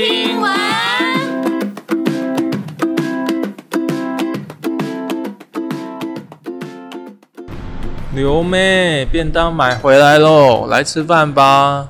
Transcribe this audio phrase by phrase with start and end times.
[0.00, 0.50] 听完。
[8.14, 11.86] 刘妹，便当买回来喽，来吃饭吧。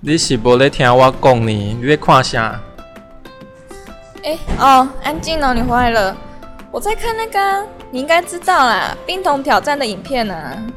[0.00, 1.76] 你是无咧听我讲呢？
[1.80, 2.60] 你在看啥？
[4.24, 6.16] 哎哦，安静哦，你回来了。
[6.74, 10.34] 我在看那个，你应该知道啦，冰桶挑战的影片呢。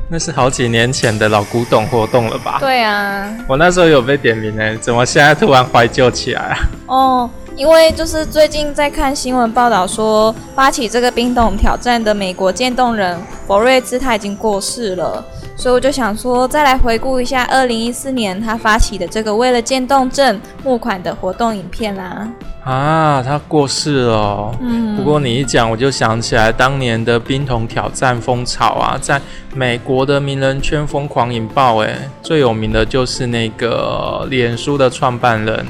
[0.07, 2.57] 那是好几年前的老古董活动了吧？
[2.59, 3.35] 对啊。
[3.47, 6.57] 我那时候有被点名呢，怎么现在突然怀旧起来啊？
[6.85, 15.25] 哦，因为就是最近在看新闻报道说，发起这个冰桶挑战的美国渐冻人博瑞兹他已经过世了。
[15.55, 22.29] 所以我就想说，再来回顾一下二零一四年他发起的这个为了渐冻症募款的活动影片啦。
[22.63, 24.55] 啊，他过世了。
[24.61, 24.95] 嗯。
[24.95, 29.19] 不过你一讲，我就想起来当年的冰桶挑战风潮啊，在
[29.55, 31.81] 美国的名人圈疯狂引爆。
[31.81, 35.65] 哎，最有名的就是那个脸书的创办人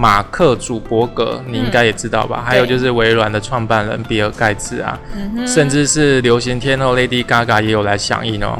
[0.00, 2.42] 马克·祖伯格，你应该也知道吧？
[2.42, 4.98] 还有就是微软的创办人比尔·盖茨啊，
[5.46, 8.58] 甚至是流行天后 Lady Gaga 也有来响应哦。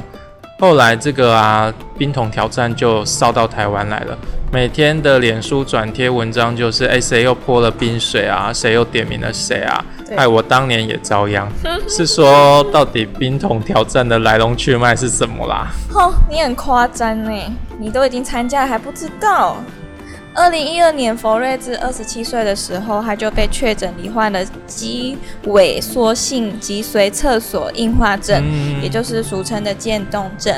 [0.58, 4.18] 后来这个啊，冰桶挑战就烧到台湾来了。
[4.52, 8.52] 每天的脸书转贴文章就是，哎，谁又泼了冰水啊？
[8.52, 9.82] 谁又点名了谁啊？
[10.14, 11.48] 哎，我当年也遭殃。
[11.88, 15.68] 是说，到底冰桶挑战的来龙去脉是什么啦？
[15.90, 17.32] 哼，你很夸张呢，
[17.78, 19.56] 你都已经参加了还不知道。
[20.32, 28.42] 二零一二年，佛瑞兹二十七岁的时候，他就被确诊罹患了肌萎缩性脊髓侧索硬化症，
[28.80, 30.54] 也就是俗称的渐冻症。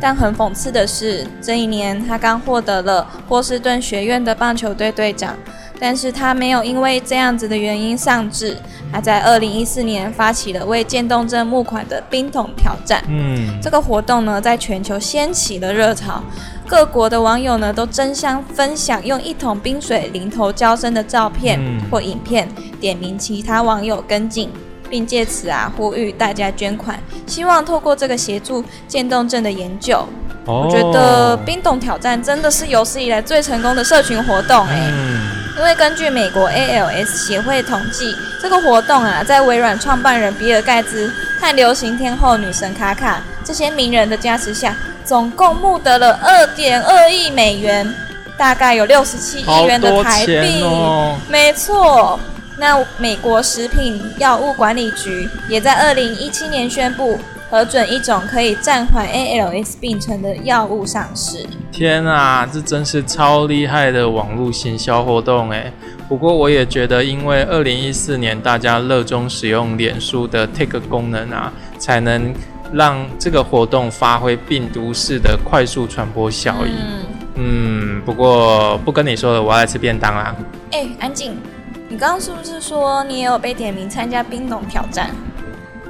[0.00, 5.36] 但很讽刺的是，这一年他刚获得了波士顿学院的棒球队队长，
[5.80, 8.56] 但是他没有因为这样子的原因丧志，
[8.92, 13.02] 他在二零一四年发起了为渐冻症募款的冰桶挑战。
[13.08, 16.22] 嗯，这个活动呢，在全球掀起了热潮。
[16.66, 21.60] 各国的网友呢都争相分享用一桶冰水淋头浇身的照片
[21.90, 22.48] 或影片，
[22.80, 24.50] 点名其他网友跟进，
[24.88, 30.06] 并借此啊呼吁大家捐款，希望透过这个协助渐冻症的研究。
[30.46, 34.90] 我觉得冰冻挑战真的是有史以来最成功的社群活动哎，
[35.56, 44.74] 因为根据美国 ALS 协会统计，这个活动啊在微软创办人比尔盖茨和流行天后女神卡卡这些名人的加持下。
[45.04, 47.94] 总共募得了二点二亿美元，
[48.38, 50.64] 大概有六十七亿元的台币。
[51.28, 52.18] 没错，
[52.56, 57.20] 那美国食品药物管理局也在二零一七年宣布
[57.50, 61.46] 核准一种可以暂缓 ALS 病程的药物上市。
[61.70, 65.72] 天啊，这真是超厉害的网络行销活动哎！
[66.08, 72.34] 不过我也觉得，因为二零一四年大家热衷使用脸书的 Take 功能啊，才能。
[72.72, 76.72] 让这个活动发挥病毒式的快速传播效应。
[77.36, 80.34] 嗯，不过不跟你说了，我要来吃便当啦。
[80.72, 81.36] 哎，安静！
[81.88, 85.10] 你刚刚是不是说你也有被点名参加冰桶挑战？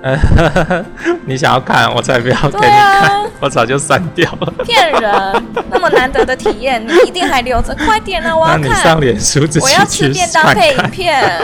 [1.24, 4.52] 你想要看，我才不要给你看，我早就删掉了。
[4.64, 5.44] 骗人！
[5.70, 7.74] 那么难得的体验，你一定还留着？
[7.86, 8.60] 快点啊，我要看。
[8.60, 11.40] 那你上脸书自己我要吃便当配影片，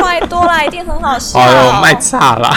[0.00, 1.38] 快多啦，一定很好笑。
[1.38, 2.54] 哎呦，卖差了。